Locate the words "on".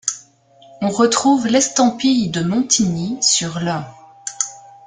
0.81-0.89